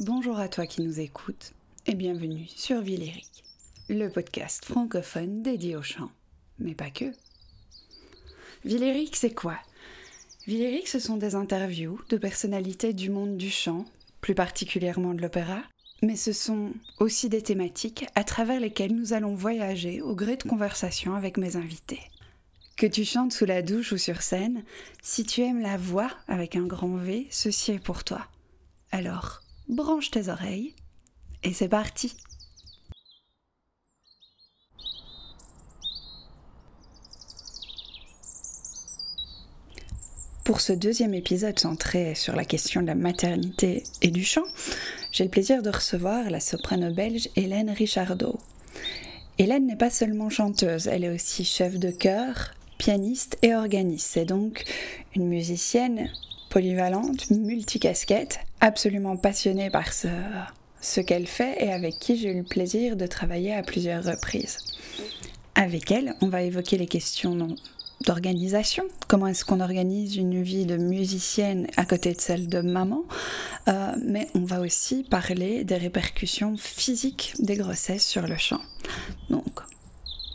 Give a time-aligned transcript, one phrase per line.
[0.00, 1.52] Bonjour à toi qui nous écoutes
[1.84, 3.44] et bienvenue sur Villéric,
[3.90, 6.10] le podcast francophone dédié au chant,
[6.58, 7.12] mais pas que.
[8.64, 9.58] Villéric, c'est quoi?
[10.46, 13.84] Villéric, ce sont des interviews de personnalités du monde du chant,
[14.22, 15.60] plus particulièrement de l'opéra,
[16.00, 20.44] mais ce sont aussi des thématiques à travers lesquelles nous allons voyager au gré de
[20.44, 22.00] conversations avec mes invités.
[22.78, 24.64] Que tu chantes sous la douche ou sur scène,
[25.02, 28.26] si tu aimes la voix avec un grand V, ceci est pour toi.
[28.92, 30.74] Alors, branche tes oreilles
[31.42, 32.16] et c'est parti.
[40.44, 44.42] Pour ce deuxième épisode centré sur la question de la maternité et du chant,
[45.12, 48.38] j'ai le plaisir de recevoir la soprano belge Hélène Richardot.
[49.38, 54.10] Hélène n'est pas seulement chanteuse, elle est aussi chef de chœur, pianiste et organiste.
[54.10, 54.64] C'est donc
[55.14, 56.10] une musicienne
[56.50, 62.96] polyvalente, multicasquette, absolument passionnée par ce, qu'elle fait et avec qui j'ai eu le plaisir
[62.96, 64.58] de travailler à plusieurs reprises.
[65.54, 67.56] Avec elle, on va évoquer les questions
[68.06, 68.84] d'organisation.
[69.08, 73.04] Comment est-ce qu'on organise une vie de musicienne à côté de celle de maman?
[73.68, 78.60] Euh, Mais on va aussi parler des répercussions physiques des grossesses sur le chant.
[79.28, 79.60] Donc,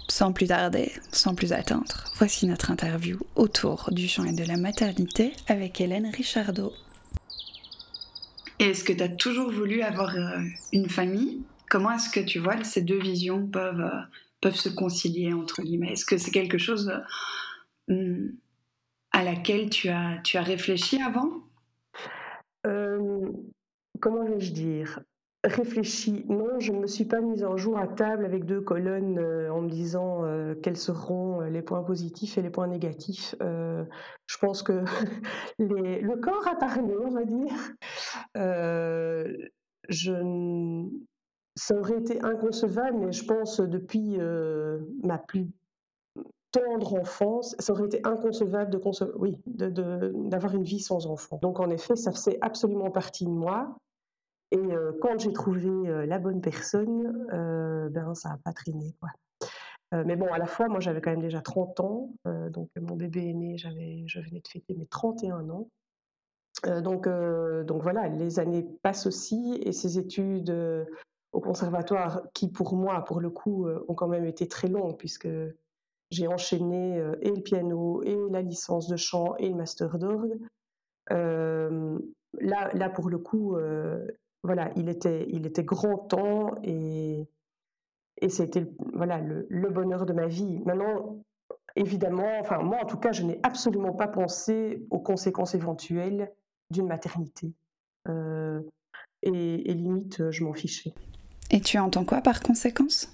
[0.07, 4.57] sans plus tarder, sans plus attendre, voici notre interview autour du chant et de la
[4.57, 6.73] maternité avec Hélène Richardot.
[8.59, 10.39] Est-ce que tu as toujours voulu avoir euh,
[10.71, 11.43] une famille?
[11.69, 14.01] Comment est-ce que tu vois ces deux visions peuvent, euh,
[14.41, 15.93] peuvent se concilier entre guillemets?
[15.93, 16.93] Est-ce que c'est quelque chose
[17.89, 18.31] euh,
[19.11, 21.41] à laquelle tu as, tu as réfléchi avant?
[24.01, 25.01] Comment vais-je dire?
[25.43, 26.25] Réfléchi.
[26.27, 29.19] Non, je ne me suis pas mise un jour à table avec deux colonnes
[29.51, 30.23] en me disant
[30.63, 33.35] quels seront les points positifs et les points négatifs.
[33.39, 34.83] je pense que
[35.59, 37.53] le corps a parlé, on va dire.
[38.35, 40.11] Je,
[41.55, 44.17] ça aurait été inconcevable, mais je pense depuis
[45.03, 45.47] ma plus
[46.51, 48.79] tendre enfance, ça aurait été inconcevable de
[49.17, 51.37] oui, d'avoir une vie sans enfant.
[51.41, 53.77] Donc en effet, ça faisait absolument partie de moi.
[54.51, 54.61] Et
[55.01, 57.27] quand j'ai trouvé la bonne personne,
[57.91, 59.09] ben ça n'a pas traîné quoi.
[60.05, 62.13] mais bon, à la fois, moi j'avais quand même déjà 30 ans,
[62.51, 65.67] donc mon bébé est né, je venais de fêter mes 31 ans.
[66.63, 67.07] Donc,
[67.65, 70.55] donc voilà, les années passent aussi et ces études
[71.31, 75.27] au conservatoire, qui pour moi, pour le coup, ont quand même été très longues puisque
[76.11, 80.39] j'ai enchaîné et le piano et la licence de chant et le master d'orgue.
[81.09, 83.57] là, là, pour le coup,
[84.45, 87.27] voilà, il était, il était grand temps et,
[88.21, 90.59] et c'était voilà, le, bonheur de ma vie.
[90.65, 91.17] Maintenant,
[91.75, 96.31] évidemment, enfin moi en tout cas, je n'ai absolument pas pensé aux conséquences éventuelles
[96.71, 97.53] d'une maternité.
[98.07, 98.61] Euh,
[99.23, 100.93] et, limite, je m'en fichais.
[101.51, 103.11] Et tu entends quoi par conséquence?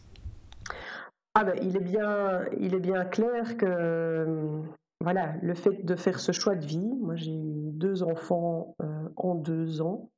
[1.34, 4.62] Ah ben, il, est bien, il est bien clair que
[5.02, 9.10] voilà, le fait de faire ce choix de vie, moi j'ai eu deux enfants euh,
[9.16, 10.12] en deux ans,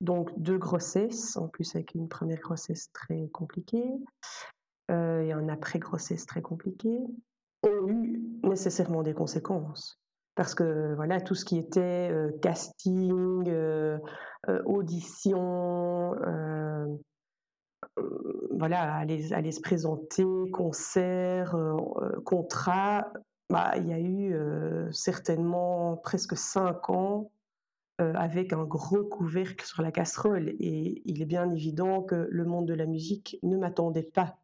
[0.00, 3.90] donc deux grossesses, en plus avec une première grossesse très compliquée
[4.90, 6.98] euh, et un après-grossesse très compliqué,
[7.62, 9.98] ont eu nécessairement des conséquences.
[10.34, 13.98] Parce que voilà, tout ce qui était euh, casting, euh,
[14.66, 16.14] audition,
[18.50, 21.56] voilà, aller, se présenter, concert,
[22.24, 23.12] contrat,
[23.50, 24.36] bah, il y a eu
[24.92, 27.30] certainement presque cinq ans
[28.00, 30.48] euh, avec un gros couvercle sur la casserole.
[30.58, 34.36] Et il est bien évident que le monde de la musique ne m'attendait pas.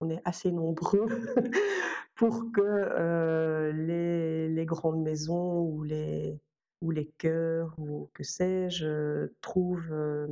[0.00, 1.06] On est assez nombreux
[2.14, 6.38] pour que euh, les, grandes maisons ou les,
[6.82, 10.26] ou les chœurs ou que sais-je trouvent, euh,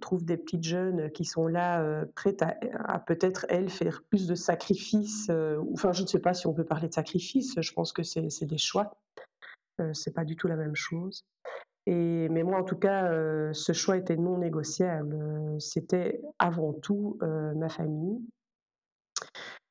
[0.00, 5.30] trouvent des petites jeunes qui sont là prêtes à, peut-être, elles, faire plus de sacrifices.
[5.72, 8.46] enfin, je ne sais pas si on peut parler de sacrifices, je pense que c'est
[8.46, 8.96] des choix.
[9.92, 11.24] c'est pas du tout la même chose.
[11.86, 15.14] Et, mais moi, en tout cas, euh, ce choix était non négociable.
[15.14, 18.18] Euh, c'était avant tout euh, ma famille.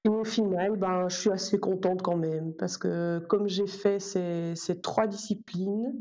[0.03, 3.99] Et au final, ben, je suis assez contente quand même, parce que comme j'ai fait
[3.99, 5.99] ces, ces, trois disciplines,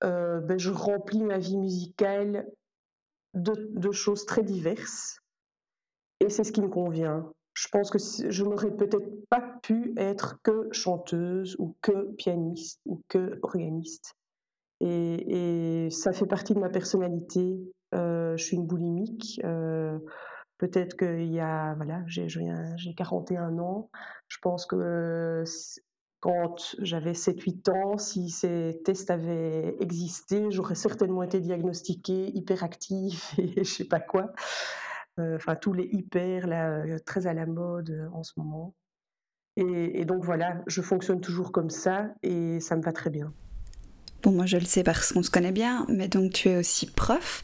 [0.00, 2.46] ben, je remplis ma vie musicale
[3.34, 5.20] de, de choses très diverses.
[6.20, 7.30] Et c'est ce qui me convient.
[7.54, 13.02] Je pense que je n'aurais peut-être pas pu être que chanteuse ou que pianiste ou
[13.08, 14.14] que organiste.
[14.80, 17.58] Et, ça fait partie de ma personnalité.
[17.94, 19.40] Euh, je suis une boulimique.
[19.44, 19.98] Euh,
[20.60, 23.90] peut-être qu'il y a, voilà, j'ai 41 ans.
[24.28, 25.42] Je pense que
[26.20, 33.64] quand j'avais 7-8 ans, si ces tests avaient existé, j'aurais certainement été diagnostiquée hyperactive et
[33.64, 34.32] je sais pas quoi.
[35.18, 38.74] Euh, enfin, tous les hyper, là, euh, très à la mode en ce moment.
[39.56, 43.34] Et donc voilà, je fonctionne toujours comme ça et ça me va très bien.
[44.22, 46.86] Bon, moi je le sais parce qu'on se connaît bien, mais donc tu es aussi
[46.86, 47.42] prof.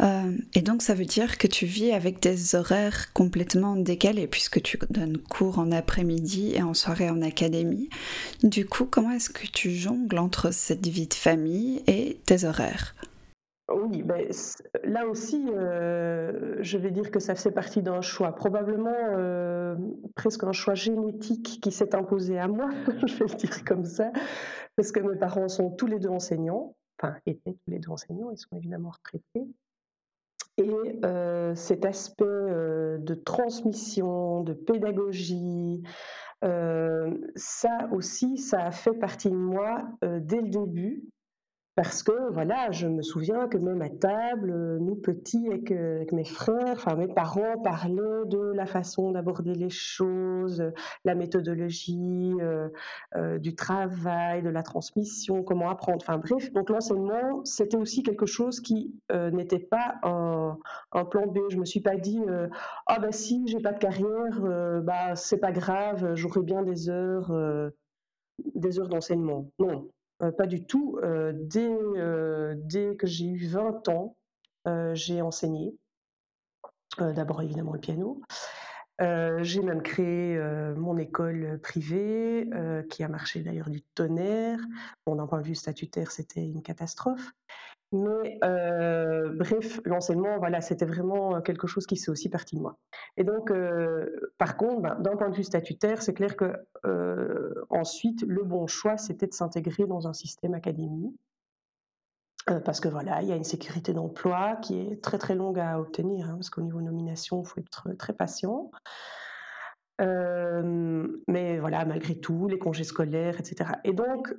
[0.00, 4.62] Euh, et donc ça veut dire que tu vis avec des horaires complètement décalés puisque
[4.62, 7.90] tu donnes cours en après-midi et en soirée en académie.
[8.42, 12.94] Du coup, comment est-ce que tu jongles entre cette vie de famille et tes horaires?
[13.72, 14.04] Oui,
[14.84, 19.74] là aussi, euh, je vais dire que ça fait partie d'un choix, probablement euh,
[20.14, 22.68] presque un choix génétique qui s'est imposé à moi,
[23.06, 24.12] je vais le dire comme ça,
[24.76, 28.30] parce que mes parents sont tous les deux enseignants, enfin étaient tous les deux enseignants,
[28.30, 29.48] ils sont évidemment retraités.
[30.58, 35.82] Et euh, cet aspect de transmission, de pédagogie,
[36.42, 41.02] ça aussi, ça a fait partie de moi dès le début.
[41.76, 46.12] Parce que voilà, je me souviens que même à table, euh, nous petits avec, avec
[46.12, 50.62] mes frères, enfin mes parents parlaient de la façon d'aborder les choses,
[51.04, 52.68] la méthodologie euh,
[53.16, 55.98] euh, du travail, de la transmission, comment apprendre.
[56.00, 58.94] Enfin bref, donc l'enseignement, c'était aussi quelque chose qui
[59.32, 60.56] n'était pas un,
[60.92, 61.38] un, plan B.
[61.50, 62.20] Je me suis pas dit
[62.86, 67.32] ah bah si j'ai pas de carrière, bah c'est pas grave, j'aurai bien des heures,
[68.54, 69.50] des heures d'enseignement.
[69.58, 70.98] Non, euh, pas du tout.
[71.02, 74.16] Euh, dès, euh, dès que j'ai eu 20 ans,
[74.94, 75.76] j'ai enseigné.
[76.98, 78.22] D'abord évidemment le piano.
[78.98, 80.38] j'ai même créé
[80.76, 82.48] mon école privée,
[82.88, 84.60] qui a marché d'ailleurs du tonnerre.
[85.06, 87.32] Bon, d'un point de vue statutaire, c'était une catastrophe.
[87.94, 92.76] Mais euh, bref, l'enseignement, voilà, c'était vraiment quelque chose qui s'est aussi parti de moi.
[93.16, 97.54] Et donc, euh, par contre, ben, d'un point de vue statutaire, c'est clair que euh,
[97.70, 101.14] ensuite, le bon choix, c'était de s'intégrer dans un système académique.
[102.64, 105.78] parce que voilà, il y a une sécurité d'emploi qui est très très longue à
[105.78, 108.72] obtenir, hein, parce qu'au niveau nomination, il faut être très patient.
[110.00, 113.70] mais voilà, malgré tout, les congés scolaires, etc.
[113.84, 114.34] Et donc,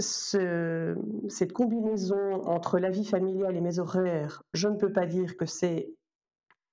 [0.00, 0.96] ce,
[1.28, 5.46] cette combinaison entre la vie familiale et mes horaires, je ne peux pas dire que
[5.46, 5.88] c'est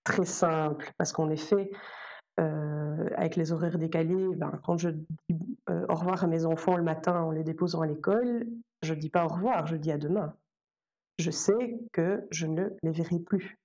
[0.04, 1.72] très simple, parce qu'en effet,
[2.40, 6.76] euh, avec les horaires décalés, ben, quand je dis euh, au revoir à mes enfants
[6.76, 8.48] le matin en les déposant à l'école,
[8.82, 10.34] je ne dis pas au revoir, je dis à demain.
[11.20, 13.60] Je sais que je ne les verrai plus.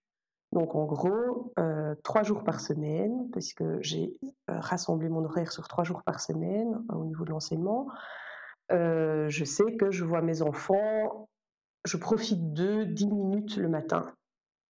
[0.52, 4.12] Donc en gros, euh, trois jours par semaine, puisque j'ai
[4.48, 7.88] rassemblé mon horaire sur trois jours par semaine au niveau de l'enseignement,
[8.72, 11.28] euh, je sais que je vois mes enfants,
[11.84, 14.12] je profite d'eux 10 minutes le matin,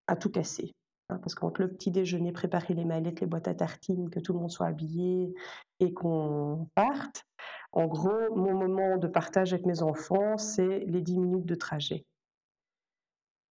[0.07, 0.73] à tout casser.
[1.09, 4.33] Hein, parce qu'entre le petit déjeuner, préparer les mallettes, les boîtes à tartines, que tout
[4.33, 5.33] le monde soit habillé
[5.79, 7.25] et qu'on parte,
[7.73, 12.05] en gros, mon moment de partage avec mes enfants, c'est les 10 minutes de trajet.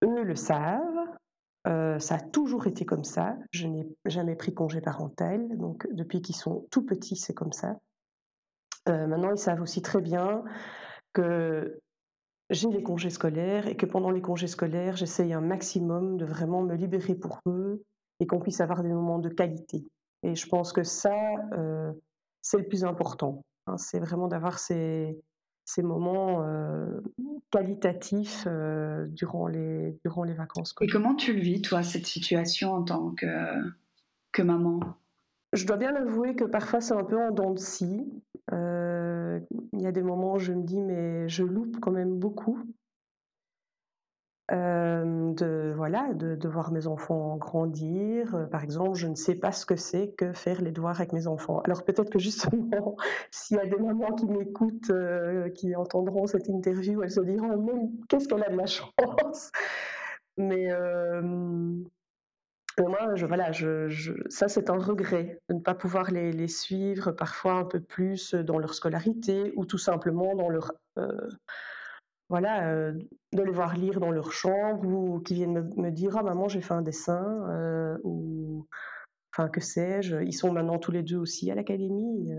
[0.04, 1.18] Eux le savent,
[1.68, 3.38] euh, ça a toujours été comme ça.
[3.52, 7.78] Je n'ai jamais pris congé parental, donc depuis qu'ils sont tout petits, c'est comme ça.
[8.88, 10.44] Euh, maintenant, ils savent aussi très bien
[11.14, 11.80] que
[12.50, 16.62] j'ai les congés scolaires et que pendant les congés scolaires, j'essaye un maximum de vraiment
[16.62, 17.84] me libérer pour eux
[18.20, 19.88] et qu'on puisse avoir des moments de qualité.
[20.24, 21.16] Et je pense que ça,
[21.54, 21.92] euh,
[22.42, 23.44] c'est le plus important.
[23.68, 23.78] Hein.
[23.78, 25.20] c'est vraiment d'avoir ces,
[25.66, 27.02] ces moments euh,
[27.52, 28.48] qualitatifs
[29.10, 30.70] durant, les, durant les vacances.
[30.70, 30.90] Scolaires.
[30.90, 33.26] Et comment tu le vis, toi, cette situation en tant que,
[34.32, 34.80] que maman?
[35.56, 38.06] Je dois bien l'avouer que parfois c'est un peu en dents de scie.
[38.54, 39.40] Euh,
[39.74, 42.60] il y a des moments où je me dis mais je loupe quand même beaucoup.
[44.52, 49.52] Euh, de voilà de, voir mes enfants grandir euh, par exemple je ne sais pas
[49.52, 52.96] ce que c'est que faire les devoirs avec mes enfants alors peut-être que justement
[53.32, 54.92] s'il y a des mamans qui m'écoutent
[55.56, 59.52] qui entendront cette interview elles se diront mais qu'est-ce qu'elle a de la chance?
[60.38, 60.70] Mais
[62.76, 63.52] pour moi, voilà,
[64.30, 68.60] ça c'est un regret de ne pas pouvoir les, suivre parfois un peu plus dans
[68.60, 71.30] leur scolarité ou tout simplement dans leur euh,
[72.30, 72.92] voilà euh,
[73.34, 76.62] de les voir lire dans leur chambre ou qui viennent me, dire ah maman j'ai
[76.62, 78.68] fait un dessin euh, ou
[79.34, 82.34] enfin que sais-je ils sont maintenant tous les deux aussi à l'académie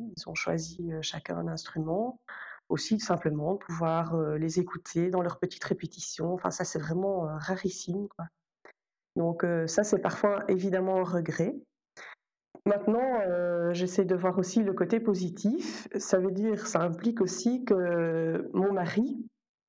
[0.00, 2.20] ils ont choisi chacun un instrument
[2.68, 8.26] aussi simplement pouvoir les écouter dans leurs petites répétitions enfin ça c'est vraiment rarissime quoi.
[9.16, 11.54] Donc euh, ça, c'est parfois évidemment un regret.
[12.66, 15.88] Maintenant, euh, j'essaie de voir aussi le côté positif.
[15.96, 19.16] Ça veut dire, ça implique aussi que mon mari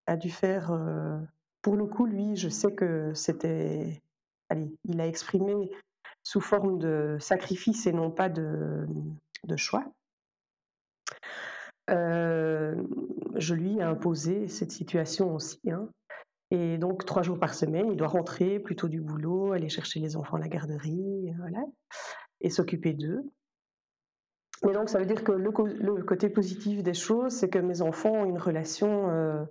[0.06, 1.18] a dû faire, euh,
[1.62, 4.02] pour le coup, lui, je sais que c'était,
[4.50, 5.72] allez, il a exprimé
[6.24, 8.88] sous forme de sacrifice et non pas de,
[9.56, 9.86] choix.
[11.88, 15.62] je lui ai imposé cette situation aussi.
[15.72, 15.88] Hein.
[16.52, 20.16] Et donc, trois jours par semaine, il doit rentrer plutôt du boulot, aller chercher les
[20.16, 21.64] enfants à la garderie, voilà,
[22.40, 23.24] et s'occuper d'eux.
[24.66, 25.52] Mais donc, ça veut dire que le,
[26.04, 29.46] côté positif des choses, c'est que mes enfants ont une relation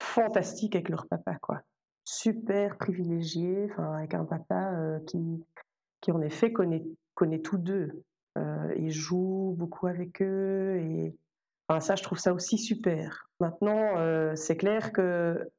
[0.00, 1.62] fantastique avec leur papa, quoi.
[2.04, 4.72] Super privilégié, avec un papa
[5.06, 5.44] qui,
[6.00, 6.84] qui, en effet, connaît,
[7.14, 8.04] connaît tous deux.
[8.76, 11.16] il joue beaucoup avec eux et
[11.68, 13.30] enfin, ça, je trouve ça aussi super.
[13.40, 15.50] Maintenant, c'est clair que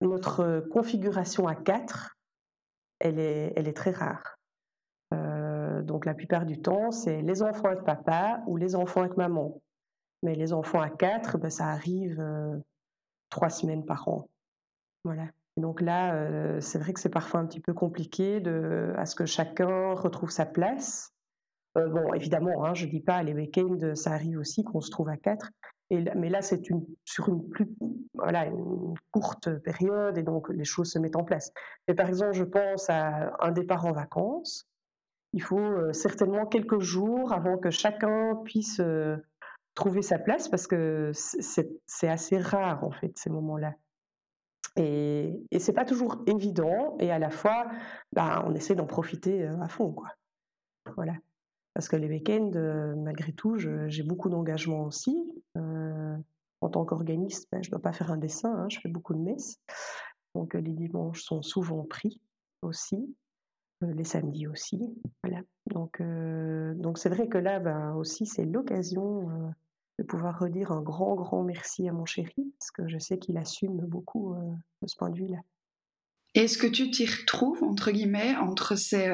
[0.00, 2.16] notre configuration à quatre,
[3.00, 4.38] elle est, très rare.
[5.82, 9.60] donc la plupart du temps, c'est les enfants avec papa ou les enfants avec maman.
[10.22, 12.20] Mais les enfants à quatre, ben, ça arrive
[13.30, 14.28] trois semaines par an.
[15.04, 15.28] Voilà.
[15.56, 19.26] donc là, c'est vrai que c'est parfois un petit peu compliqué de, à ce que
[19.26, 21.12] chacun retrouve sa place.
[21.86, 25.08] Bon, évidemment, hein, je ne dis pas les week-ends, ça arrive aussi qu'on se trouve
[25.08, 25.50] à quatre,
[25.90, 26.60] mais là, c'est
[27.04, 27.68] sur une plus
[29.10, 31.52] courte période et donc les choses se mettent en place.
[31.86, 34.66] Mais par exemple, je pense à un départ en vacances.
[35.32, 39.16] Il faut euh, certainement quelques jours avant que chacun puisse euh,
[39.74, 43.74] trouver sa place parce que c'est assez rare en fait ces moments-là.
[44.76, 47.66] Et, et c'est pas toujours évident et à la fois,
[48.12, 50.08] bah, on essaie d'en profiter euh, à fond quoi.
[50.96, 51.14] Voilà.
[51.78, 52.50] Parce que les week-ends,
[52.96, 55.16] malgré tout, j'ai beaucoup d'engagement aussi
[55.54, 59.14] en tant qu'organiste, ben, je ne dois pas faire un dessin, hein, je fais beaucoup
[59.14, 59.60] de messes.
[60.34, 62.20] Donc les dimanches sont souvent pris
[62.62, 63.14] aussi,
[63.80, 64.92] les samedis aussi.
[65.22, 65.44] Voilà.
[65.70, 69.28] Donc donc c'est vrai que là ben, aussi c'est l'occasion
[70.00, 73.36] de pouvoir redire un grand grand merci à mon chéri parce que je sais qu'il
[73.36, 74.34] assume beaucoup
[74.82, 75.38] de ce point de vue-là.
[76.34, 79.08] Est-ce que tu t'y retrouves entre guillemets entre ces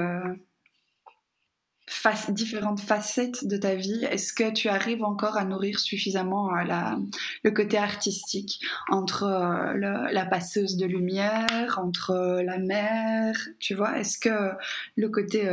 [2.28, 6.96] différentes facettes de ta vie, est-ce que tu arrives encore à nourrir suffisamment euh,
[7.42, 13.98] le côté artistique entre euh, la passeuse de lumière, entre euh, la mère, tu vois
[13.98, 14.52] Est-ce que
[14.96, 15.48] le côté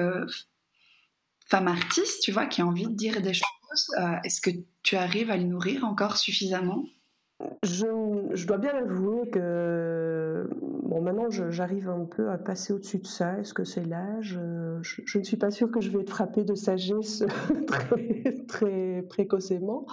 [1.48, 4.52] femme artiste, tu vois, qui a envie de dire des choses, est-ce que
[4.84, 6.86] tu arrives à le nourrir encore suffisamment?
[7.64, 10.48] Je, dois bien avouer que
[10.84, 13.40] bon, maintenant j'arrive un peu à passer au-dessus de ça.
[13.40, 14.40] Est-ce que c'est l'âge?
[14.82, 17.24] Je, ne suis pas sûre que je vais être frappée de sagesse
[18.48, 19.86] très, précocement,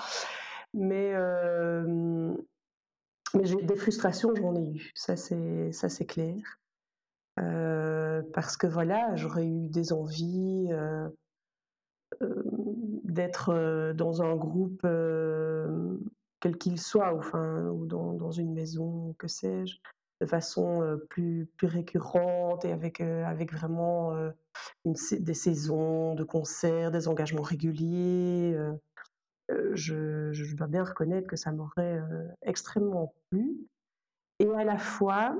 [0.74, 2.34] mais, euh,
[3.34, 4.90] mais j'ai des frustrations, j'en ai eu.
[4.94, 6.58] Ça c'est clair.
[7.38, 11.08] Euh, parce que voilà, j'aurais eu des envies euh,
[13.04, 14.84] d'être dans un groupe
[16.40, 19.78] quel qu'il soit, ou, enfin, ou dans, dans, une maison, que sais-je,
[20.20, 24.12] de façon plus, plus récurrente et avec, avec vraiment
[24.84, 28.58] une, des saisons de concerts, des engagements réguliers.
[29.48, 32.00] Je, dois bien reconnaître que ça m'aurait
[32.42, 33.56] extrêmement plu.
[34.40, 35.36] Et à la fois,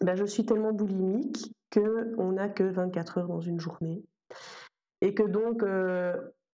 [0.00, 4.02] ben, je suis tellement boulimique qu'on n'a que 24 heures dans une journée.
[5.00, 5.62] Et que donc,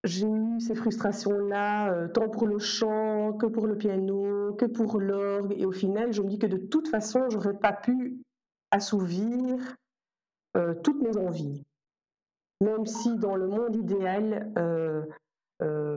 [0.07, 5.01] j'ai eu ces frustrations-là, euh, tant pour le chant que pour le piano, que pour
[5.01, 5.55] l'orgue.
[5.59, 8.23] Et au final, je me dis que de toute façon, j'aurais pas pu
[8.71, 9.77] assouvir
[10.57, 11.65] euh, toutes mes envies.
[12.61, 15.05] Même si dans le monde idéal, euh,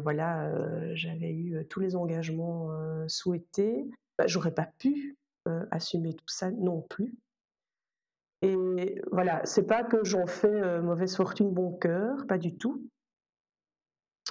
[0.01, 0.51] voilà,
[0.96, 2.70] j'avais eu tous les engagements
[3.08, 3.86] souhaités,
[4.18, 5.16] bah, j'aurais pas pu
[5.72, 7.13] assumer tout ça non plus.
[8.42, 12.89] Et voilà, c'est pas que j'en fais mauvaise fortune bon cœur, pas du tout.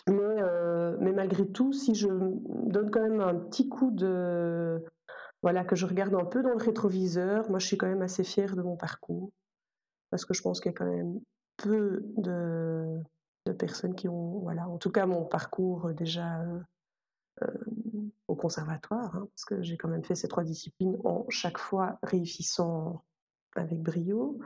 [0.09, 4.83] Euh, mais, malgré tout, si je donne quand même un petit coup de...
[5.43, 8.25] Voilà, que je regarde un peu dans le rétroviseur, moi je suis quand même assez
[8.25, 9.31] fière de mon parcours.
[10.11, 11.21] Parce que je pense qu'il y a quand même
[11.57, 13.01] peu de,
[13.59, 16.59] personnes qui ont, voilà, en tout cas mon parcours déjà euh,
[17.43, 21.59] euh, au conservatoire, hein, parce que j'ai quand même fait ces trois disciplines en chaque
[21.59, 23.05] fois réussissant
[23.55, 24.41] avec brio.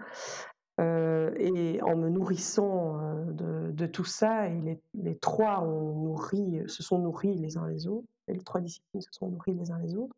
[0.80, 6.82] Euh, et en me nourrissant euh, de, tout ça, et les, trois ont nourri, se
[6.82, 9.94] sont nourris les uns les autres, les trois disciplines se sont nourris les uns les
[9.94, 10.16] autres.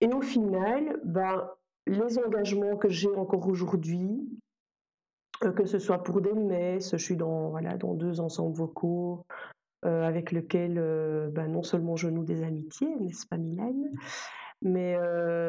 [0.00, 1.48] Et au final, ben,
[1.86, 4.28] les engagements que j'ai encore aujourd'hui,
[5.42, 9.24] euh, que ce soit pour des messes, je suis dans, voilà, dans deux ensembles vocaux
[9.84, 10.74] avec lesquels
[11.32, 13.92] ben, non seulement je noue des amitiés, n'est-ce pas Mylène,
[14.60, 14.98] mais,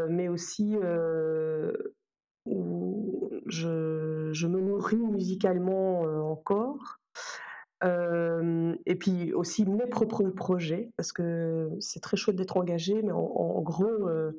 [0.08, 0.78] mais aussi
[2.50, 7.00] où je, me nourris musicalement euh, encore.
[7.84, 13.13] Euh, et puis aussi mes propres projets, parce que c'est très chouette d'être engagé, mais
[13.13, 14.32] en, gros, euh,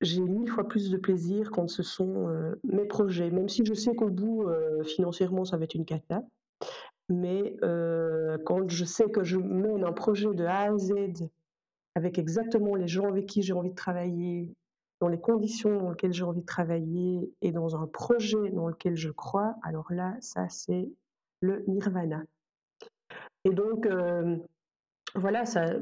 [0.00, 2.28] j'ai mille fois plus de plaisir quand ce sont
[2.64, 4.46] mes projets, même si je sais qu'au bout,
[4.84, 6.22] financièrement, ça va être une cata.
[7.10, 7.56] mais
[8.46, 10.94] quand je sais que je mène un projet de A à Z
[11.94, 14.50] avec exactement les gens avec qui j'ai envie de travailler,
[15.02, 18.94] dans les conditions dans lesquelles j'ai envie de travailler et dans un projet dans lequel
[18.94, 20.88] je crois, alors là, ça c'est
[21.40, 22.22] le nirvana.
[23.44, 23.88] Et donc,
[25.16, 25.74] voilà, ça,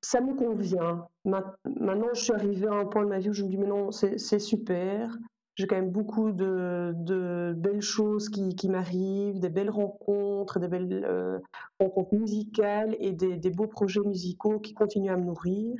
[0.00, 1.08] ça me convient.
[1.24, 3.66] Maintenant, je suis arrivée à un point de ma vie où je me dis, mais
[3.66, 5.18] non, c'est super.
[5.56, 11.40] J'ai quand même beaucoup de, belles choses qui, m'arrivent, des belles rencontres, des belles euh,
[11.80, 15.74] rencontres musicales et des, beaux projets musicaux qui continuent à me nourrir.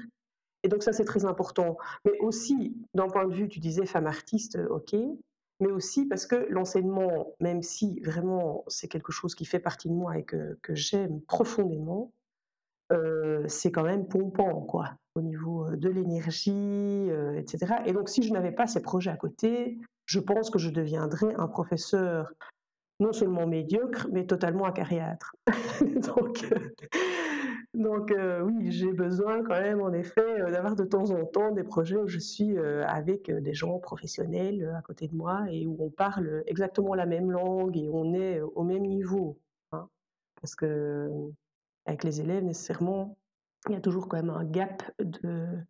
[0.62, 1.76] Et donc ça, c'est très important.
[2.04, 4.94] Mais aussi, d'un point de vue, tu disais femme artiste, euh, ok,
[5.60, 9.94] mais aussi parce que l'enseignement, même si vraiment c'est quelque chose qui fait partie de
[9.94, 12.12] moi et que, j'aime profondément,
[12.92, 17.74] euh, c'est quand même pompant, quoi, au niveau euh, de l'énergie, etc.
[17.86, 21.34] Et donc, si je n'avais pas ces projets à côté, je pense que je deviendrais
[21.36, 22.32] un professeur
[23.00, 25.34] non seulement médiocre, mais totalement acariâtre.
[25.80, 26.44] donc,
[27.74, 31.96] donc oui, j'ai besoin quand même, en effet, d'avoir de temps en temps des projets
[31.96, 36.42] où je suis avec des gens professionnels à côté de moi et où on parle
[36.46, 39.38] exactement la même langue et on est au même niveau.
[39.72, 39.88] Hein.
[40.40, 41.10] Parce que
[41.86, 43.16] avec les élèves, nécessairement,
[43.68, 45.64] il y a toujours quand même un gap de,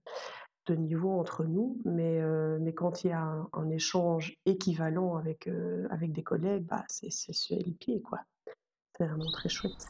[0.71, 5.87] niveau entre nous, mais, euh, mais quand il y a un, échange équivalent avec, euh,
[5.91, 8.03] avec des collègues, bah, c'est sur les pieds.
[8.97, 9.87] C'est vraiment très chouette.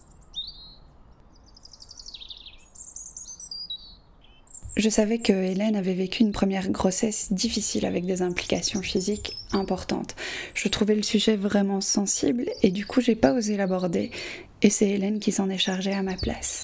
[4.77, 10.17] Je savais que Hélène avait vécu une première grossesse difficile avec des implications physiques importantes.
[10.55, 14.11] Je trouvais le sujet vraiment sensible et du coup j'ai pas osé l'aborder
[14.63, 16.63] et c'est Hélène qui s'en est chargée à ma place.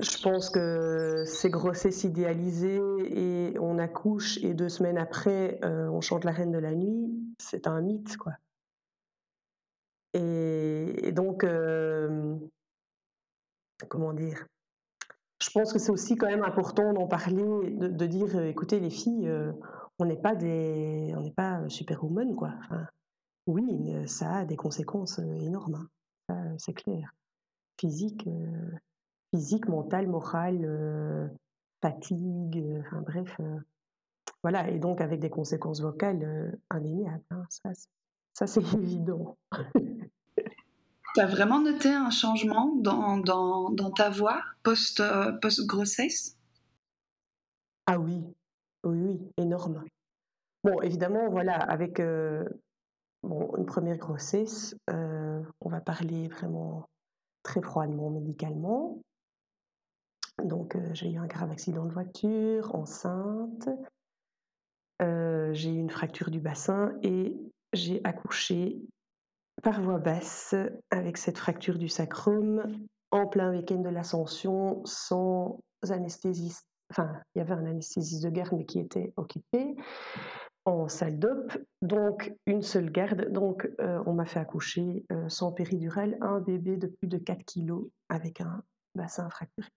[0.00, 2.80] Je pense que ces grossesses idéalisées
[3.10, 7.12] et on accouche et deux semaines après euh, on chante la reine de la nuit,
[7.38, 8.32] c'est un mythe quoi.
[10.14, 12.36] Et, donc euh,
[13.88, 14.46] comment dire?
[15.40, 18.90] Je pense que c'est aussi quand même important d'en parler, de, dire, euh, écoutez les
[18.90, 19.52] filles, euh,
[19.98, 22.54] on n'est pas des, on n'est pas superwoman quoi.
[23.46, 25.86] oui, ça a des conséquences euh, énormes,
[26.28, 26.54] hein.
[26.58, 27.14] c'est clair.
[27.80, 28.28] Physique,
[29.32, 31.30] physique, mental, moral,
[31.80, 33.40] fatigue, enfin bref,
[34.42, 34.68] voilà.
[34.68, 37.22] Et donc avec des conséquences vocales indéniables.
[37.30, 37.44] Hein.
[37.48, 37.70] ça,
[38.34, 39.36] ça c'est évident.
[41.18, 46.36] Tu vraiment noté un changement dans, dans, dans ta voix euh, post-grossesse?
[47.86, 48.22] Ah oui,
[48.84, 49.82] oui, oui, énorme.
[50.62, 52.44] Bon, évidemment, voilà, avec euh,
[53.24, 56.88] une première grossesse, euh, on va parler vraiment
[57.42, 59.00] très froidement médicalement.
[60.44, 63.68] Donc, j'ai eu un grave accident de voiture, enceinte.
[65.00, 67.36] j'ai eu une fracture du bassin et
[67.72, 68.78] j'ai accouché
[69.62, 70.54] par voie basse,
[70.90, 72.62] avec cette fracture du sacrum,
[73.10, 76.66] en plein week-end de l'ascension, sans anesthésiste.
[76.90, 79.76] Enfin, il y avait un anesthésiste de garde, mais qui était occupé
[80.64, 83.30] en salle d'op, donc une seule garde.
[83.30, 87.42] Donc, euh, on m'a fait accoucher euh, sans péridurale un bébé de plus de 4
[87.44, 88.62] kilos avec un
[88.94, 89.68] bassin fracturé.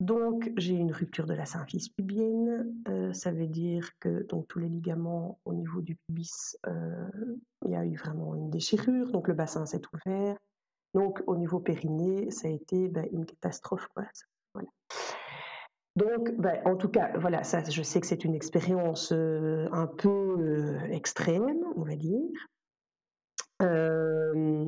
[0.00, 2.74] Donc, j'ai une rupture de la symphyse pubienne.
[2.88, 7.08] Euh, ça veut dire que donc, tous les ligaments au niveau du pubis, euh,
[7.64, 9.12] il y a eu vraiment une déchirure.
[9.12, 10.36] Donc, le bassin s'est ouvert.
[10.94, 13.88] Donc, au niveau périnée, ça a été ben, une catastrophe.
[15.96, 19.86] Donc, ben, en tout cas, voilà, ça, je sais que c'est une expérience euh, un
[19.86, 22.48] peu extrême, on va dire.
[23.60, 24.66] mais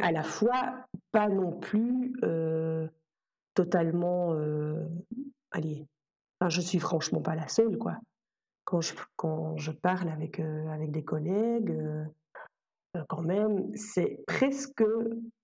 [0.00, 2.14] à la fois, pas non plus
[3.54, 4.32] totalement.
[4.34, 4.86] Euh,
[5.50, 5.86] allez,
[6.40, 7.96] enfin, je suis franchement pas la seule, quoi.
[8.64, 12.04] Quand je, quand je parle avec, euh, avec des collègues, euh,
[13.08, 14.84] quand même, c'est presque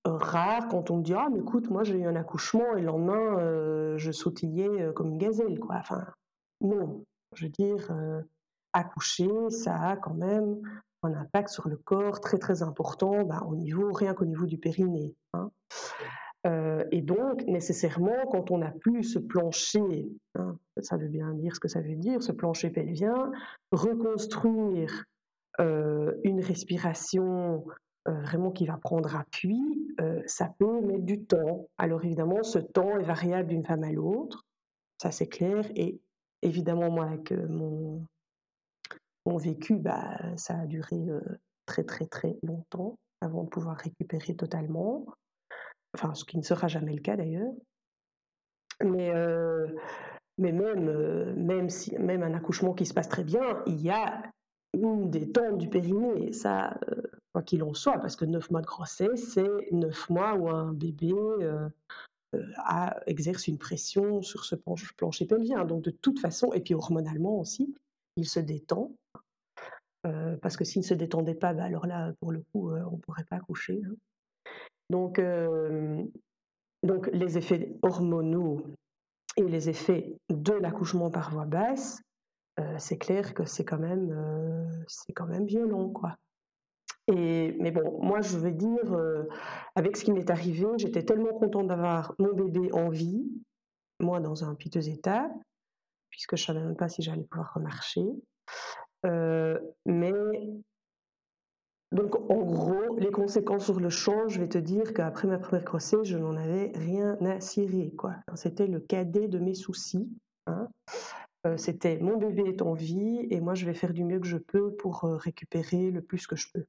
[0.05, 2.87] rare quand on me dit Ah, mais écoute, moi j'ai eu un accouchement et le
[2.87, 5.77] lendemain, je sautillais comme une gazelle, quoi.
[5.77, 6.07] Enfin,
[6.61, 7.05] non.
[7.35, 7.93] Je veux dire,
[8.73, 10.61] accoucher, ça a quand même
[11.03, 14.59] un impact sur le corps très très important, bah, au niveau, rien qu'au niveau du
[14.59, 15.17] périnée.
[15.35, 15.51] Hein.
[16.47, 21.55] Euh, et donc, nécessairement, quand on n'a plus ce plancher, hein, ça veut bien dire
[21.55, 23.31] ce que ça veut dire, ce plancher pelvien,
[23.73, 25.05] reconstruire
[25.61, 27.65] euh, une respiration
[28.09, 29.61] euh, vraiment qui va prendre appui,
[30.25, 31.69] ça peut mettre du temps.
[31.77, 34.47] Alors évidemment, ce temps est variable d'une femme à l'autre,
[34.97, 36.01] ça c'est clair, et
[36.41, 38.07] évidemment, moi, avec mon,
[39.27, 40.97] mon vécu, bah, ça a duré
[41.67, 45.05] très très très longtemps avant de pouvoir récupérer totalement
[45.95, 47.53] enfin ce qui ne sera jamais le cas d'ailleurs.
[48.83, 49.13] Mais,
[50.39, 54.23] mais même, même, si, même un accouchement qui se passe très bien, il y a
[54.73, 56.33] une des tentes du périnée.
[56.33, 56.79] Ça,
[57.33, 60.73] quoi qu'il en soit, parce que neuf mois de grossesse, c'est neuf mois où un
[60.73, 61.15] bébé
[63.07, 65.65] exerce une pression sur ce plancher pelvien.
[65.65, 67.75] Donc de toute façon, et puis hormonalement aussi,
[68.17, 68.93] il se détend.
[70.03, 73.01] parce que s'il ne se détendait pas, bah, alors là, pour le coup, on ne
[73.01, 73.83] pourrait pas accoucher.
[73.85, 73.95] Hein.
[74.91, 75.21] Donc,
[76.83, 78.67] donc les effets hormonaux
[79.37, 82.03] et les effets de l'accouchement par voie basse,
[82.79, 86.17] c'est clair que c'est quand même, c'est quand même violent, quoi.
[87.07, 88.99] Et, mais bon, moi je vais dire,
[89.77, 93.25] avec ce qui m'est arrivé, j'étais tellement contente d'avoir mon bébé en vie,
[94.01, 95.31] moi dans un piteux état,
[96.11, 98.03] puisque je savais même pas si j'allais pouvoir remarcher.
[99.05, 100.13] mais
[101.93, 105.65] donc, en gros, les conséquences sur le champ, je vais te dire qu'après ma première
[105.65, 107.91] grossesse, je n'en avais rien à cirer.
[107.99, 108.15] Quoi.
[108.37, 110.09] C'était le cadet de mes soucis.
[110.47, 110.69] Hein.
[111.47, 114.27] Euh, c'était mon bébé est en vie et moi, je vais faire du mieux que
[114.27, 116.65] je peux pour euh, récupérer le plus que je peux.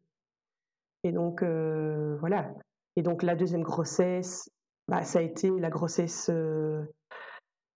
[1.03, 2.51] Et donc, euh, voilà.
[2.95, 4.49] Et donc, la deuxième grossesse,
[4.87, 6.31] bah, ça a été la grossesse,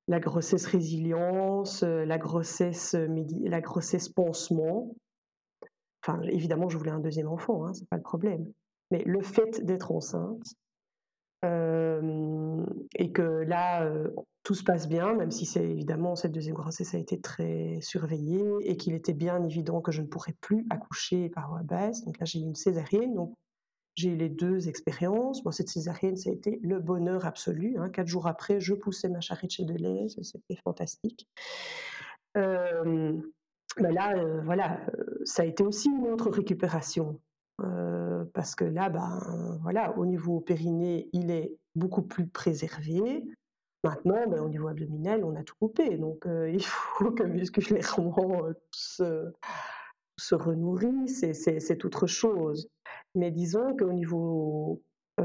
[0.08, 4.96] la grossesse résilience, la grossesse, la grossesse pansement.
[6.06, 8.46] Enfin, évidemment, je voulais un deuxième enfant, hein, c'est pas le problème.
[8.92, 10.44] Mais le fait d'être enceinte
[12.96, 13.88] et que là,
[14.44, 18.44] tout se passe bien, même si c'est évidemment cette deuxième grossesse a été très surveillée
[18.62, 22.04] et qu'il était bien évident que je ne pourrais plus accoucher par voie basse.
[22.04, 23.14] Donc là, j'ai eu une césarienne.
[23.14, 23.36] Donc
[23.96, 25.44] j'ai eu les deux expériences.
[25.44, 27.76] Bon, cette césarienne, ça a été le bonheur absolu.
[27.78, 27.90] Hein.
[27.90, 31.28] Quatre jours après, je poussais ma charrette chez Deleuze, c'était fantastique.
[33.78, 34.80] Ben là, voilà,
[35.26, 37.20] ça a été aussi une autre récupération.
[38.34, 39.20] parce que là, ben,
[39.62, 43.24] voilà, au niveau périnée, il est beaucoup plus préservé.
[43.84, 45.98] Maintenant, ben, au niveau abdominal, on a tout coupé.
[45.98, 49.32] Donc, il faut que musculairement se,
[50.18, 52.70] se renourrisse, c'est autre chose.
[53.14, 54.82] Mais disons qu'au niveau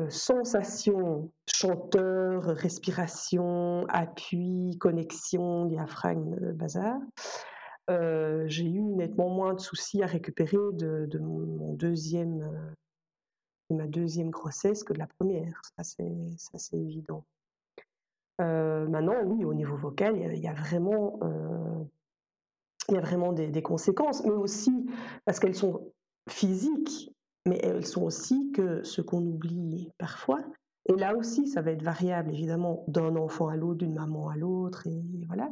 [0.09, 6.99] sensation, chanteur, respiration, appui, connexion, diaphragme, bazar,
[7.91, 12.71] euh, j'ai eu nettement moins de soucis à récupérer de, mon deuxième, euh,
[13.71, 15.61] de ma deuxième grossesse que de la première.
[15.77, 17.25] Ça, c'est évident.
[18.41, 21.19] Euh, maintenant, oui, au niveau vocal, il y, a vraiment,
[22.89, 24.87] il y a vraiment des, des, conséquences, mais aussi
[25.25, 25.93] parce qu'elles sont
[26.29, 27.13] physiques,
[27.47, 30.41] mais elles sont aussi que ce qu'on oublie parfois.
[30.87, 34.37] Et là aussi, ça va être variable, évidemment, d'un enfant à l'autre, d'une maman à
[34.37, 35.51] l'autre, et voilà.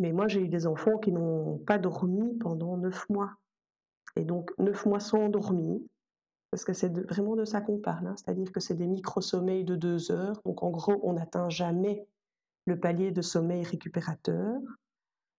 [0.00, 3.34] Mais moi, j'ai eu des enfants qui n'ont pas dormi pendant neuf mois.
[4.16, 5.78] Et donc, neuf mois sans dormir,
[6.50, 8.08] parce que c'est vraiment de ça qu'on parle.
[8.08, 8.14] Hein.
[8.16, 10.40] C'est-à-dire que c'est des micro-sommeils de deux heures.
[10.46, 12.06] Donc, en gros, on n'atteint jamais
[12.66, 14.58] le palier de sommeil récupérateur.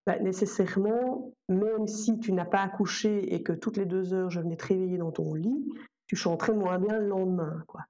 [0.05, 4.39] Bah, nécessairement, même si tu n'as pas accouché et que toutes les deux heures, je
[4.39, 5.73] venais te réveiller dans ton lit,
[6.05, 7.63] tu chanterais moins bien le lendemain.
[7.67, 7.81] Quoi.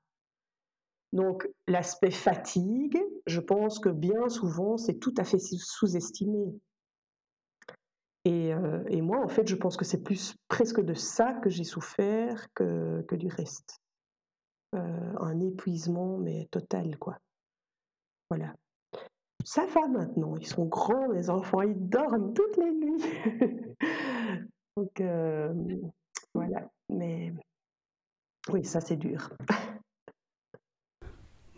[1.13, 6.53] Donc l'aspect fatigue, je pense que bien souvent, c'est tout à fait sous-estimé.
[8.23, 11.49] Et, euh, et, moi, en fait, je pense que c'est plus presque de ça que
[11.49, 13.81] j'ai souffert que, que, du reste.
[14.75, 17.17] Euh, un épuisement, mais total, quoi.
[18.29, 18.53] Voilà.
[19.43, 23.03] Ça va maintenant, ils sont grands, les enfants, ils dorment toutes les nuits.
[24.77, 25.51] Donc, euh,
[26.35, 26.69] voilà.
[26.89, 27.33] Mais
[28.49, 29.31] oui, ça, c'est dur.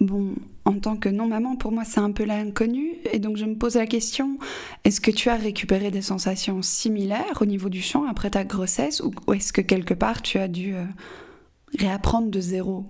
[0.03, 0.35] Bon,
[0.65, 2.97] en tant que non-maman, pour moi, c'est un peu l'inconnu.
[3.13, 4.37] Et donc, je me pose la question
[4.83, 9.01] est-ce que tu as récupéré des sensations similaires au niveau du chant après ta grossesse
[9.01, 10.83] Ou, est-ce que quelque part, tu as dû euh,
[11.79, 12.85] réapprendre de zéro?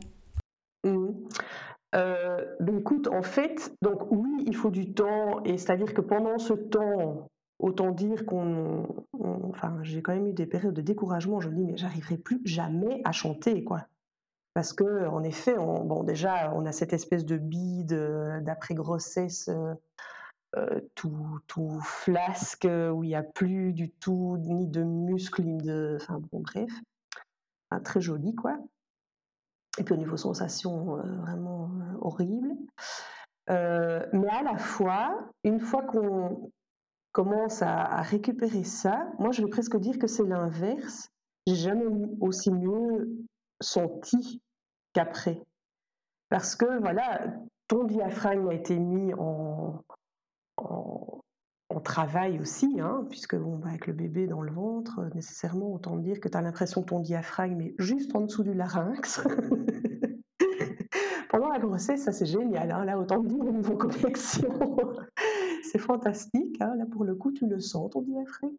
[0.86, 1.10] Mmh.
[1.96, 5.44] euh, ben, en fait, donc oui, il faut du temps.
[5.44, 8.88] Et c'est-à-dire que pendant ce temps, autant dire qu'on.
[9.50, 11.40] enfin, j'ai quand même eu des périodes de découragement.
[11.42, 13.86] Je me dis, mais j'arriverai plus jamais à chanter, quoi.
[14.54, 17.94] Parce que, en effet, on, bon, déjà, on a cette espèce de bide
[18.42, 19.50] d'après-grossesse
[20.56, 25.58] euh, tout, tout, flasque, où il n'y a plus du tout ni de muscles, ni
[25.58, 25.98] de.
[26.00, 26.72] Enfin, bon, bref.
[27.84, 28.58] très joli, quoi.
[29.80, 32.50] Et puis au niveau sensation, vraiment horrible.
[33.48, 36.52] mais à la fois, une fois qu'on
[37.12, 41.10] commence à, à, récupérer ça, moi je vais presque dire que c'est l'inverse.
[41.48, 41.86] J'ai jamais
[42.22, 43.26] aussi mieux
[43.64, 44.42] senti
[44.94, 45.42] qu'après.
[46.30, 47.34] Parce que voilà,
[47.68, 49.84] ton diaphragme a été mis en,
[50.58, 51.20] en,
[51.84, 56.22] travail aussi, hein, puisque bon, bah, avec le bébé dans le ventre, nécessairement, autant dire
[56.22, 59.22] que tu as l'impression que ton diaphragme est juste en dessous du larynx.
[61.30, 62.72] Pendant la grossesse, ça c'est génial.
[62.72, 64.78] Hein, là, autant dire au niveau connexion,
[65.64, 66.62] c'est fantastique.
[66.62, 68.56] Hein, là, pour le coup, tu le sens, ton diaphragme.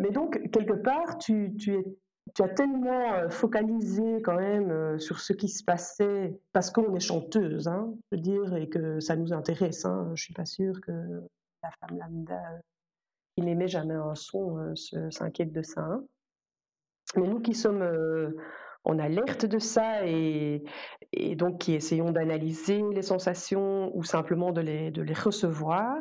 [0.00, 1.96] mais donc, quelque part, tu, tu, es,
[2.34, 7.68] tu as tellement focalisé quand même sur ce qui se passait, parce qu'on est chanteuse,
[7.68, 9.84] hein, je veux dire, et que ça nous intéresse.
[9.84, 10.92] Hein, je suis pas sûre que
[11.62, 12.42] la femme lambda
[13.36, 14.74] qui n'aimait jamais un son
[15.10, 15.80] s'inquiète de ça.
[15.80, 16.04] Hein.
[17.16, 17.82] Mais nous qui sommes
[18.84, 20.64] en alerte de ça et,
[21.36, 25.96] donc qui essayons d'analyser les sensations ou simplement de les, recevoir,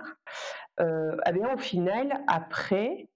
[0.79, 3.07] euh, eh bien, au final, après,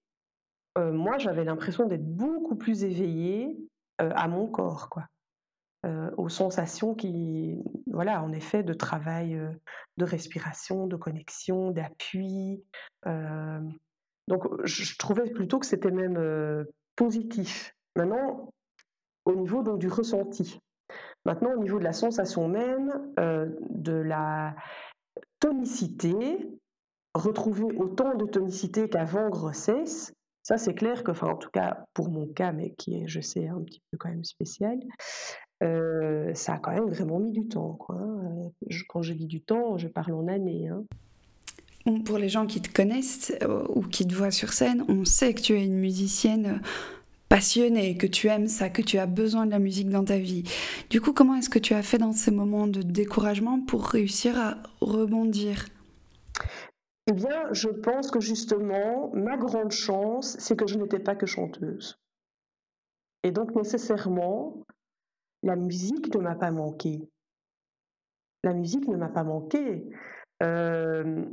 [0.76, 3.56] euh, moi, j'avais l'impression d'être beaucoup plus éveillée
[4.00, 5.06] euh, à mon corps, quoi.
[5.84, 9.38] Euh, aux sensations qui, voilà, en effet, de travail,
[9.96, 12.64] de respiration, de connexion, d'appui.
[14.26, 17.74] donc, je trouvais plutôt que c'était même positif.
[17.94, 18.50] Maintenant,
[19.26, 20.58] au niveau donc, du ressenti.
[21.24, 24.56] Maintenant, au niveau de la sensation même, de la
[25.38, 26.50] tonicité,
[27.14, 30.12] retrouver autant de tonicité qu'avant grossesse,
[30.46, 33.20] ça c'est clair que, enfin en tout cas pour mon cas, mais qui est, je
[33.20, 34.78] sais, un petit peu quand même spécial,
[35.64, 37.76] euh, ça a quand même vraiment mis du temps.
[37.88, 38.52] Hein.
[38.88, 40.68] quand je dis du temps, je parle en années.
[40.68, 40.84] Hein.
[42.04, 45.34] Pour les gens qui te connaissent euh, ou qui te voient sur scène, on sait
[45.34, 46.60] que tu es une musicienne
[47.28, 50.44] passionnée, que tu aimes ça, que tu as besoin de la musique dans ta vie.
[50.90, 54.38] Du coup, comment est-ce que tu as fait dans ces moments de découragement pour réussir
[54.38, 55.66] à rebondir?
[57.08, 61.26] Eh bien, je pense que justement, ma grande chance, c'est que je n'étais pas que
[61.26, 62.00] chanteuse.
[63.22, 64.64] Et donc, nécessairement,
[65.42, 67.08] la musique ne m'a pas manqué.
[68.42, 69.88] La musique ne m'a pas manqué.
[70.42, 71.24] Euh,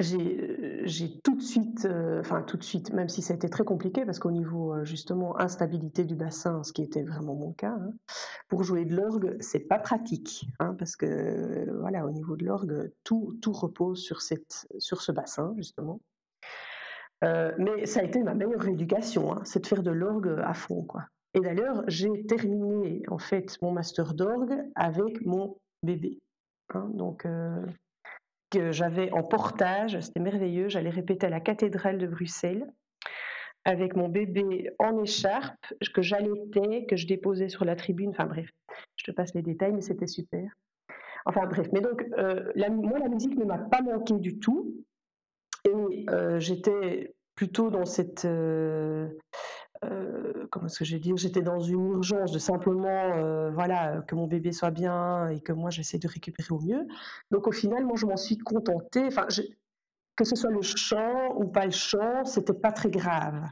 [0.00, 3.64] j'ai tout de suite, euh, enfin tout de suite, même si ça a été très
[3.64, 7.76] compliqué, parce qu'au niveau euh, justement instabilité du bassin, ce qui était vraiment mon cas,
[7.80, 7.92] hein,
[8.48, 12.44] pour jouer de l'orgue, c'est pas pratique, hein, parce que euh, voilà, au niveau de
[12.44, 16.00] l'orgue, tout, tout repose sur, cette, sur ce bassin justement.
[17.22, 20.82] mais ça a été ma meilleure éducation, hein, c'est de faire de l'orgue à fond,
[20.82, 21.04] quoi.
[21.34, 26.18] Et d'ailleurs, j'ai terminé en fait mon master d'orgue avec mon bébé.
[26.94, 27.26] donc
[28.50, 30.68] que j'avais en portage, c'était merveilleux.
[30.68, 32.66] J'allais répéter à la cathédrale de Bruxelles
[33.64, 38.10] avec mon bébé en écharpe que j'allaitais, que je déposais sur la tribune.
[38.10, 38.48] Enfin bref,
[38.96, 40.50] je te passe les détails, mais c'était super.
[41.26, 44.74] Enfin bref, mais donc euh, moi la musique ne m'a pas manqué du tout
[45.64, 49.08] et euh, j'étais plutôt dans cette euh,
[49.84, 54.02] euh, comment est-ce que je vais dire, j'étais dans une urgence de simplement, euh, voilà,
[54.02, 56.86] que mon bébé soit bien et que moi j'essaie de récupérer au mieux.
[57.30, 59.06] Donc au final, moi je m'en suis contentée.
[59.06, 59.26] Enfin,
[60.16, 63.44] que ce soit le chant ou pas le chant, c'était pas très grave.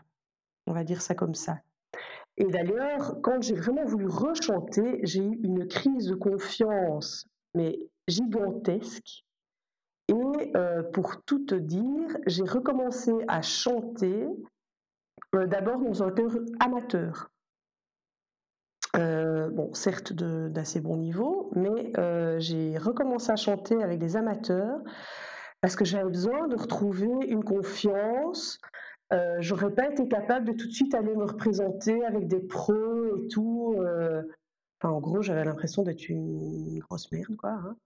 [0.66, 1.58] On va dire ça comme ça.
[2.36, 9.24] Et d'ailleurs, quand j'ai vraiment voulu rechanter, j'ai eu une crise de confiance, mais gigantesque.
[10.08, 10.14] Et
[10.56, 14.28] euh, pour tout te dire, j'ai recommencé à chanter
[15.32, 17.30] d'abord dans un chœur amateur.
[18.96, 24.80] Euh, bon, certes d'assez bon niveau, mais euh, j'ai recommencé à chanter avec des amateurs
[25.60, 28.58] parce que j'avais besoin de retrouver une confiance.
[29.12, 33.16] Euh, J'aurais pas été capable de tout de suite aller me représenter avec des pros
[33.16, 33.76] et tout.
[34.80, 37.50] Enfin, en gros, j'avais l'impression d'être une grosse merde, quoi.
[37.50, 37.76] Hein.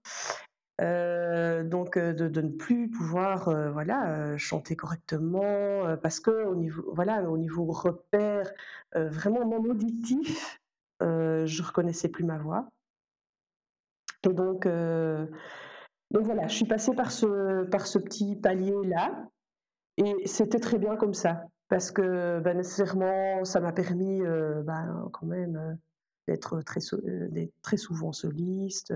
[0.79, 6.91] Euh, donc euh, de, ne plus pouvoir euh, voilà chanter correctement parce que au niveau
[6.93, 8.51] voilà au niveau repère
[8.95, 10.59] vraiment mon auditif
[11.01, 12.69] je reconnaissais plus ma voix.
[14.23, 19.27] Et donc donc voilà je suis passée par ce par ce petit palier là
[19.97, 25.25] et c'était très bien comme ça parce que ben, nécessairement ça m'a permis ben, quand
[25.25, 25.77] même
[26.27, 26.79] d'être très
[27.61, 28.93] très souvent soliste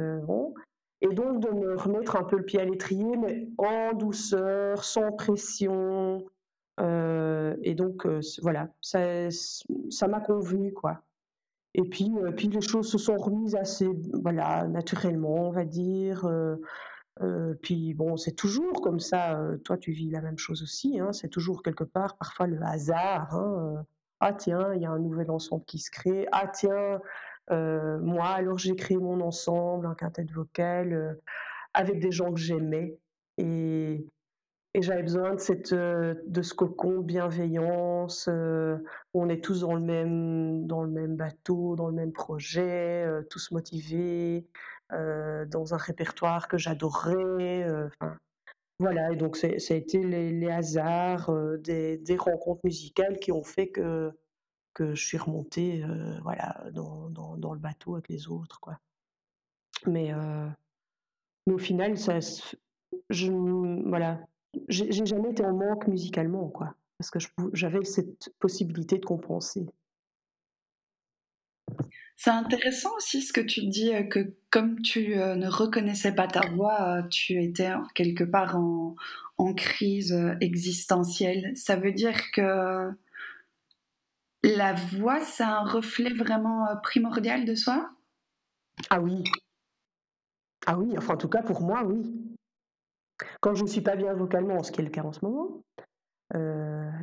[1.02, 5.12] et donc de me remettre un peu le pied à l'étrier, mais en douceur, sans
[5.12, 6.26] pression.
[6.80, 9.30] Euh, et donc euh, voilà, ça,
[9.90, 11.02] ça m'a convenu quoi.
[11.74, 16.28] Et puis, euh, puis les choses se sont remises assez voilà naturellement, on va dire.
[17.62, 19.40] puis bon, c'est toujours comme ça.
[19.64, 21.00] toi, tu vis la même chose aussi.
[21.00, 23.34] Hein, c'est toujours quelque part, parfois le hasard.
[23.36, 23.86] Hein,
[24.22, 26.28] ah tiens, il y a un nouvel ensemble qui se crée.
[26.32, 27.00] Ah tiens,
[27.52, 31.14] moi, alors j'ai créé mon ensemble, un quintet vocal, euh,
[31.74, 32.98] avec des gens que j'aimais.
[33.38, 34.06] Et,
[34.78, 41.76] j'avais besoin de, euh, ce cocon bienveillance, où on est tous dans le, même, bateau,
[41.78, 44.46] dans le même projet, tous motivés,
[44.92, 47.66] dans un répertoire que j'adorais.
[48.80, 54.12] voilà, et donc ça a été les, hasards des, rencontres musicales qui ont fait que
[54.76, 58.60] que je suis remontée euh, voilà, dans, le bateau avec les autres.
[58.60, 58.78] Quoi.
[59.88, 60.48] Mais, euh,
[61.48, 62.20] au final, ça,
[63.10, 63.32] je,
[63.88, 64.20] voilà,
[64.68, 66.50] j'ai jamais été en manque musicalement.
[66.50, 66.76] Quoi.
[67.00, 67.20] parce que
[67.54, 69.66] j'avais cette possibilité de compenser.
[72.18, 76.48] C'est intéressant aussi ce que tu dis, euh, que comme tu ne reconnaissais pas ta
[76.50, 78.96] voix, tu étais quelque part en,
[79.54, 81.52] crise existentielle.
[81.56, 82.90] Ça veut dire que
[84.46, 87.90] la voix, c'est un reflet vraiment primordial de soi?
[88.90, 89.24] Ah oui.
[90.66, 92.14] Ah oui, enfin en tout cas pour moi, oui.
[93.42, 95.64] Quand je ne suis pas bien vocalement, ce qui est le cas en ce moment,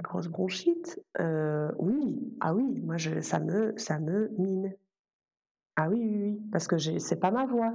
[0.02, 4.74] grosse bronchite, oui, ah oui, moi je, ça me, ça me mine.
[5.76, 7.72] Ah oui, oui, oui, parce que c'est pas ma voix.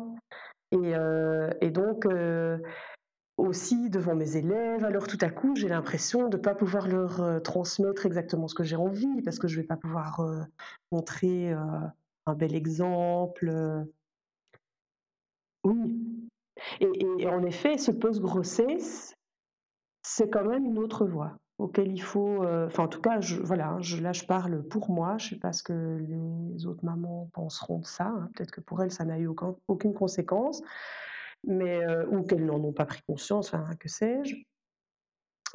[0.71, 2.57] Et, euh, donc, euh,
[3.37, 7.21] aussi devant mes élèves, alors tout à coup, j'ai l'impression de ne pas pouvoir leur
[7.21, 10.21] euh, transmettre exactement ce que j'ai envie, parce que je ne vais pas pouvoir
[10.91, 13.51] montrer un bel exemple.
[15.63, 16.29] Oui.
[16.79, 19.15] Et, en effet, ce post-grossesse,
[20.01, 23.69] c'est quand même une autre voix auquel il faut, euh, enfin en tout cas, voilà,
[23.69, 27.79] hein, là je parle pour moi, je sais pas ce que les autres mamans penseront
[27.79, 28.29] de ça, hein.
[28.35, 29.27] peut-être que pour elles ça n'a eu
[29.67, 30.61] aucune conséquence,
[31.43, 34.35] mais euh, ou qu'elles n'en ont pas pris conscience, enfin que sais-je.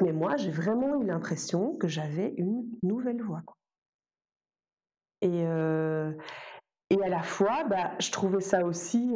[0.01, 3.43] Mais moi, j'ai vraiment eu l'impression que j'avais une nouvelle voix.
[5.21, 6.13] Et, euh,
[6.91, 9.15] et à la fois, bah, je trouvais ça aussi.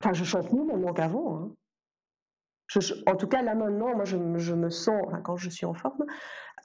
[0.00, 1.36] Enfin, je chante mieux maintenant qu'avant.
[1.36, 1.52] Hein
[3.06, 6.04] en tout cas, là maintenant, moi, je, me sens, quand je suis en forme,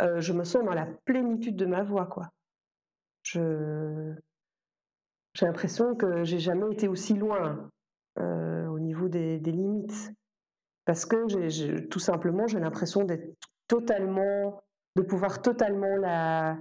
[0.02, 2.30] euh, je me sens dans la plénitude de ma voix, quoi.
[3.24, 4.14] Je,
[5.34, 7.70] j'ai l'impression que j'ai jamais été aussi loin
[8.20, 10.14] euh, au niveau des, limites,
[10.86, 13.36] parce que tout simplement, j'ai l'impression d'être
[13.68, 14.62] totalement,
[14.96, 16.58] de pouvoir totalement la,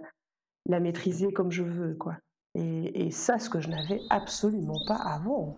[0.67, 2.17] la maîtriser comme je veux, quoi.
[2.55, 5.57] Et, ça, ce que je n'avais absolument pas avant.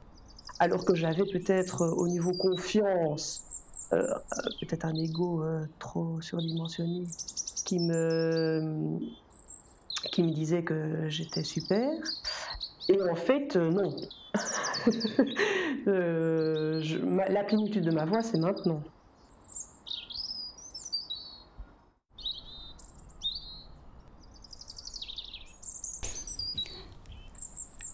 [0.61, 3.43] Alors que j'avais peut-être euh, au niveau confiance,
[3.93, 4.07] euh,
[4.61, 5.45] peut-être un ego
[5.81, 7.05] trop surdimensionné
[7.65, 8.99] qui me,
[10.13, 11.91] qui me disait que j'étais super.
[12.89, 13.57] Et en fait,
[15.87, 16.83] euh,
[17.29, 18.83] la plénitude de ma voix, c'est maintenant.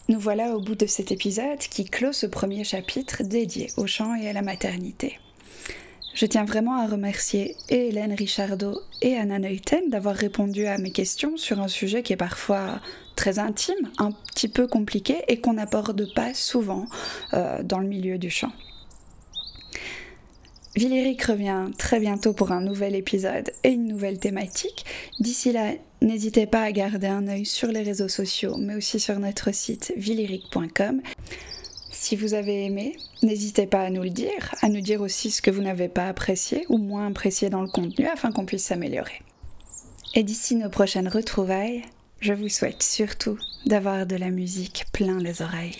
[0.08, 4.16] Nous voilà au bout de cet épisode qui clôt ce premier chapitre dédié au chant
[4.16, 5.20] et à la maternité.
[6.14, 11.36] Je tiens vraiment à remercier Hélène Richardot et Anna Neuten d'avoir répondu à mes questions
[11.36, 12.80] sur un sujet qui est parfois
[13.20, 16.86] très intime, un petit peu compliqué et qu'on n'aborde pas souvent
[17.34, 18.50] euh, dans le milieu du chant.
[20.74, 24.86] Villeric revient très bientôt pour un nouvel épisode et une nouvelle thématique.
[25.18, 29.18] D'ici là, n'hésitez pas à garder un œil sur les réseaux sociaux, mais aussi sur
[29.18, 31.02] notre site villeric.com.
[31.90, 35.42] Si vous avez aimé, n'hésitez pas à nous le dire, à nous dire aussi ce
[35.42, 39.20] que vous n'avez pas apprécié ou moins apprécié dans le contenu afin qu'on puisse s'améliorer.
[40.14, 41.82] Et d'ici nos prochaines retrouvailles,
[42.20, 45.78] je vous souhaite surtout d'avoir de la musique plein les oreilles.